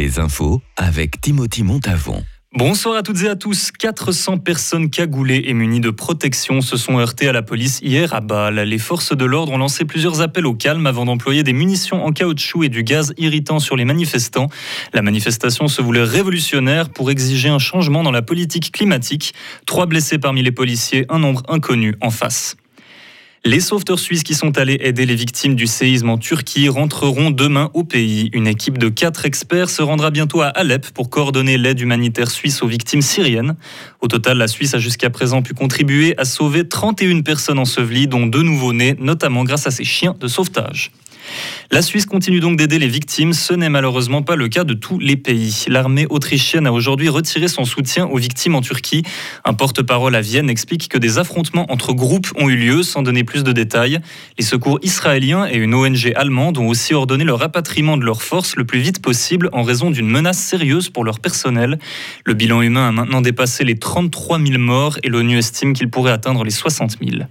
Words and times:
Les 0.00 0.18
infos 0.18 0.62
avec 0.78 1.20
Timothy 1.20 1.62
Montavon. 1.62 2.24
Bonsoir 2.56 2.96
à 2.96 3.02
toutes 3.02 3.22
et 3.22 3.28
à 3.28 3.36
tous. 3.36 3.70
400 3.70 4.38
personnes 4.38 4.88
cagoulées 4.88 5.42
et 5.44 5.52
munies 5.52 5.80
de 5.80 5.90
protection 5.90 6.62
se 6.62 6.78
sont 6.78 6.98
heurtées 6.98 7.28
à 7.28 7.32
la 7.32 7.42
police 7.42 7.80
hier 7.82 8.14
à 8.14 8.22
Bâle. 8.22 8.60
Les 8.60 8.78
forces 8.78 9.14
de 9.14 9.24
l'ordre 9.26 9.52
ont 9.52 9.58
lancé 9.58 9.84
plusieurs 9.84 10.22
appels 10.22 10.46
au 10.46 10.54
calme 10.54 10.86
avant 10.86 11.04
d'employer 11.04 11.42
des 11.42 11.52
munitions 11.52 12.02
en 12.02 12.12
caoutchouc 12.12 12.64
et 12.64 12.70
du 12.70 12.82
gaz 12.82 13.12
irritant 13.18 13.58
sur 13.58 13.76
les 13.76 13.84
manifestants. 13.84 14.46
La 14.94 15.02
manifestation 15.02 15.68
se 15.68 15.82
voulait 15.82 16.02
révolutionnaire 16.02 16.88
pour 16.88 17.10
exiger 17.10 17.50
un 17.50 17.58
changement 17.58 18.02
dans 18.02 18.10
la 18.10 18.22
politique 18.22 18.72
climatique. 18.72 19.34
Trois 19.66 19.84
blessés 19.84 20.16
parmi 20.16 20.42
les 20.42 20.50
policiers, 20.50 21.04
un 21.10 21.18
nombre 21.18 21.42
inconnu 21.50 21.94
en 22.00 22.08
face. 22.08 22.56
Les 23.46 23.60
sauveteurs 23.60 23.98
suisses 23.98 24.22
qui 24.22 24.34
sont 24.34 24.58
allés 24.58 24.76
aider 24.80 25.06
les 25.06 25.14
victimes 25.14 25.54
du 25.54 25.66
séisme 25.66 26.10
en 26.10 26.18
Turquie 26.18 26.68
rentreront 26.68 27.30
demain 27.30 27.70
au 27.72 27.84
pays. 27.84 28.28
Une 28.34 28.46
équipe 28.46 28.76
de 28.76 28.90
quatre 28.90 29.24
experts 29.24 29.70
se 29.70 29.80
rendra 29.80 30.10
bientôt 30.10 30.42
à 30.42 30.48
Alep 30.48 30.90
pour 30.90 31.08
coordonner 31.08 31.56
l'aide 31.56 31.80
humanitaire 31.80 32.30
suisse 32.30 32.62
aux 32.62 32.66
victimes 32.66 33.00
syriennes. 33.00 33.56
Au 34.02 34.08
total, 34.08 34.36
la 34.36 34.46
Suisse 34.46 34.74
a 34.74 34.78
jusqu'à 34.78 35.08
présent 35.08 35.40
pu 35.40 35.54
contribuer 35.54 36.14
à 36.18 36.26
sauver 36.26 36.68
31 36.68 37.22
personnes 37.22 37.58
ensevelies, 37.58 38.08
dont 38.08 38.26
deux 38.26 38.42
nouveau-nés, 38.42 38.94
notamment 38.98 39.42
grâce 39.44 39.66
à 39.66 39.70
ses 39.70 39.84
chiens 39.84 40.14
de 40.20 40.28
sauvetage. 40.28 40.92
La 41.70 41.82
Suisse 41.82 42.06
continue 42.06 42.40
donc 42.40 42.56
d'aider 42.56 42.78
les 42.78 42.88
victimes. 42.88 43.32
Ce 43.32 43.54
n'est 43.54 43.68
malheureusement 43.68 44.22
pas 44.22 44.36
le 44.36 44.48
cas 44.48 44.64
de 44.64 44.74
tous 44.74 44.98
les 44.98 45.16
pays. 45.16 45.64
L'armée 45.68 46.06
autrichienne 46.10 46.66
a 46.66 46.72
aujourd'hui 46.72 47.08
retiré 47.08 47.48
son 47.48 47.64
soutien 47.64 48.06
aux 48.06 48.16
victimes 48.16 48.54
en 48.54 48.60
Turquie. 48.60 49.02
Un 49.44 49.54
porte-parole 49.54 50.14
à 50.14 50.20
Vienne 50.20 50.50
explique 50.50 50.88
que 50.88 50.98
des 50.98 51.18
affrontements 51.18 51.70
entre 51.70 51.92
groupes 51.92 52.28
ont 52.36 52.48
eu 52.48 52.56
lieu 52.56 52.82
sans 52.82 53.02
donner 53.02 53.24
plus 53.24 53.44
de 53.44 53.52
détails. 53.52 54.00
Les 54.38 54.44
secours 54.44 54.78
israéliens 54.82 55.46
et 55.46 55.56
une 55.56 55.74
ONG 55.74 56.12
allemande 56.16 56.58
ont 56.58 56.68
aussi 56.68 56.94
ordonné 56.94 57.24
le 57.24 57.34
rapatriement 57.34 57.96
de 57.96 58.04
leurs 58.04 58.22
forces 58.22 58.56
le 58.56 58.64
plus 58.64 58.80
vite 58.80 59.00
possible 59.00 59.48
en 59.52 59.62
raison 59.62 59.90
d'une 59.90 60.08
menace 60.08 60.38
sérieuse 60.38 60.88
pour 60.88 61.04
leur 61.04 61.20
personnel. 61.20 61.78
Le 62.24 62.34
bilan 62.34 62.62
humain 62.62 62.88
a 62.88 62.92
maintenant 62.92 63.20
dépassé 63.20 63.64
les 63.64 63.78
33 63.78 64.38
000 64.38 64.58
morts 64.58 64.98
et 65.02 65.08
l'ONU 65.08 65.38
estime 65.38 65.72
qu'il 65.72 65.88
pourrait 65.88 66.12
atteindre 66.12 66.44
les 66.44 66.50
60 66.50 66.96
000. 67.00 67.22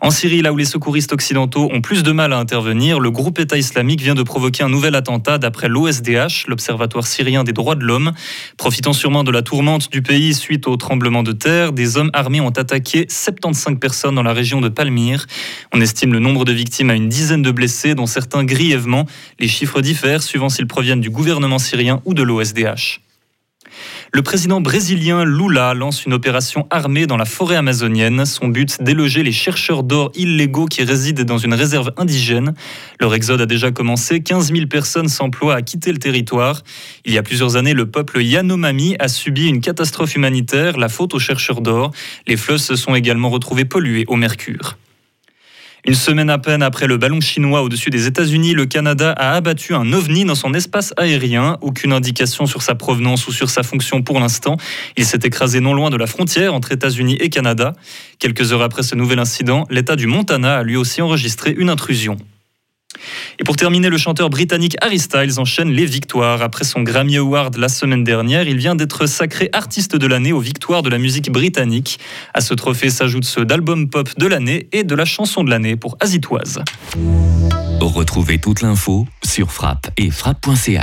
En 0.00 0.10
Syrie, 0.10 0.42
là 0.42 0.52
où 0.52 0.56
les 0.56 0.64
secouristes 0.64 1.12
occidentaux 1.12 1.68
ont 1.72 1.80
plus 1.80 2.02
de 2.02 2.12
mal 2.12 2.32
à 2.32 2.38
intervenir, 2.38 3.00
le 3.00 3.10
groupe 3.10 3.38
État 3.38 3.56
islamique 3.56 4.00
vient 4.00 4.14
de 4.14 4.22
provoquer 4.22 4.62
un 4.62 4.68
nouvel 4.68 4.94
attentat 4.94 5.38
d'après 5.38 5.68
l'OSDH, 5.68 6.46
l'Observatoire 6.48 7.06
syrien 7.06 7.44
des 7.44 7.52
droits 7.52 7.74
de 7.74 7.84
l'homme. 7.84 8.12
Profitant 8.56 8.92
sûrement 8.92 9.24
de 9.24 9.30
la 9.30 9.42
tourmente 9.42 9.90
du 9.90 10.02
pays 10.02 10.34
suite 10.34 10.66
au 10.66 10.76
tremblement 10.76 11.22
de 11.22 11.32
terre, 11.32 11.72
des 11.72 11.96
hommes 11.96 12.10
armés 12.12 12.40
ont 12.40 12.50
attaqué 12.50 13.06
75 13.08 13.78
personnes 13.78 14.14
dans 14.14 14.22
la 14.22 14.32
région 14.32 14.60
de 14.60 14.68
Palmyre. 14.68 15.26
On 15.72 15.80
estime 15.80 16.12
le 16.12 16.18
nombre 16.18 16.44
de 16.44 16.52
victimes 16.52 16.90
à 16.90 16.94
une 16.94 17.08
dizaine 17.08 17.42
de 17.42 17.50
blessés, 17.50 17.94
dont 17.94 18.06
certains 18.06 18.44
grièvement. 18.44 19.06
Les 19.38 19.48
chiffres 19.48 19.80
diffèrent 19.80 20.22
suivant 20.22 20.48
s'ils 20.48 20.66
proviennent 20.66 21.00
du 21.00 21.10
gouvernement 21.10 21.58
syrien 21.58 22.00
ou 22.04 22.14
de 22.14 22.22
l'OSDH. 22.22 23.00
Le 24.14 24.20
président 24.20 24.60
brésilien 24.60 25.24
Lula 25.24 25.72
lance 25.72 26.04
une 26.04 26.12
opération 26.12 26.66
armée 26.68 27.06
dans 27.06 27.16
la 27.16 27.24
forêt 27.24 27.56
amazonienne. 27.56 28.26
Son 28.26 28.48
but, 28.48 28.82
déloger 28.82 29.22
les 29.22 29.32
chercheurs 29.32 29.82
d'or 29.82 30.12
illégaux 30.14 30.66
qui 30.66 30.84
résident 30.84 31.24
dans 31.24 31.38
une 31.38 31.54
réserve 31.54 31.92
indigène. 31.96 32.52
Leur 33.00 33.14
exode 33.14 33.40
a 33.40 33.46
déjà 33.46 33.70
commencé. 33.70 34.20
15 34.20 34.52
000 34.52 34.66
personnes 34.66 35.08
s'emploient 35.08 35.54
à 35.54 35.62
quitter 35.62 35.92
le 35.92 35.98
territoire. 35.98 36.60
Il 37.06 37.14
y 37.14 37.16
a 37.16 37.22
plusieurs 37.22 37.56
années, 37.56 37.72
le 37.72 37.90
peuple 37.90 38.20
Yanomami 38.20 38.96
a 38.98 39.08
subi 39.08 39.48
une 39.48 39.62
catastrophe 39.62 40.14
humanitaire, 40.14 40.76
la 40.76 40.90
faute 40.90 41.14
aux 41.14 41.18
chercheurs 41.18 41.62
d'or. 41.62 41.90
Les 42.26 42.36
fleuves 42.36 42.58
se 42.58 42.76
sont 42.76 42.94
également 42.94 43.30
retrouvés 43.30 43.64
pollués 43.64 44.04
au 44.08 44.16
mercure. 44.16 44.76
Une 45.84 45.96
semaine 45.96 46.30
à 46.30 46.38
peine 46.38 46.62
après 46.62 46.86
le 46.86 46.96
ballon 46.96 47.20
chinois 47.20 47.62
au-dessus 47.62 47.90
des 47.90 48.06
États-Unis, 48.06 48.54
le 48.54 48.66
Canada 48.66 49.10
a 49.10 49.34
abattu 49.34 49.74
un 49.74 49.92
ovni 49.92 50.24
dans 50.24 50.36
son 50.36 50.54
espace 50.54 50.94
aérien. 50.96 51.58
Aucune 51.60 51.92
indication 51.92 52.46
sur 52.46 52.62
sa 52.62 52.76
provenance 52.76 53.26
ou 53.26 53.32
sur 53.32 53.50
sa 53.50 53.64
fonction 53.64 54.00
pour 54.00 54.20
l'instant. 54.20 54.58
Il 54.96 55.04
s'est 55.04 55.18
écrasé 55.24 55.58
non 55.58 55.74
loin 55.74 55.90
de 55.90 55.96
la 55.96 56.06
frontière 56.06 56.54
entre 56.54 56.70
États-Unis 56.70 57.16
et 57.18 57.30
Canada. 57.30 57.72
Quelques 58.20 58.52
heures 58.52 58.62
après 58.62 58.84
ce 58.84 58.94
nouvel 58.94 59.18
incident, 59.18 59.66
l'État 59.70 59.96
du 59.96 60.06
Montana 60.06 60.58
a 60.58 60.62
lui 60.62 60.76
aussi 60.76 61.02
enregistré 61.02 61.52
une 61.58 61.68
intrusion. 61.68 62.16
Et 63.38 63.44
pour 63.44 63.56
terminer, 63.56 63.88
le 63.88 63.98
chanteur 63.98 64.30
britannique 64.30 64.76
Harry 64.80 64.98
Styles 64.98 65.38
enchaîne 65.38 65.70
les 65.70 65.86
victoires. 65.86 66.42
Après 66.42 66.64
son 66.64 66.82
Grammy 66.82 67.16
Award 67.16 67.56
la 67.56 67.68
semaine 67.68 68.04
dernière, 68.04 68.46
il 68.46 68.56
vient 68.56 68.74
d'être 68.74 69.06
sacré 69.06 69.48
artiste 69.52 69.96
de 69.96 70.06
l'année 70.06 70.32
aux 70.32 70.40
victoires 70.40 70.82
de 70.82 70.90
la 70.90 70.98
musique 70.98 71.30
britannique. 71.30 71.98
À 72.34 72.40
ce 72.40 72.54
trophée 72.54 72.90
s'ajoutent 72.90 73.24
ceux 73.24 73.44
d'album 73.44 73.88
pop 73.88 74.08
de 74.18 74.26
l'année 74.26 74.68
et 74.72 74.84
de 74.84 74.94
la 74.94 75.04
chanson 75.04 75.44
de 75.44 75.50
l'année 75.50 75.76
pour 75.76 75.96
Azitoise. 76.00 76.62
Retrouvez 77.80 78.38
toute 78.38 78.62
l'info 78.62 79.06
sur 79.24 79.50
frappe 79.52 79.90
et 79.96 80.10
frappe.ch. 80.10 80.80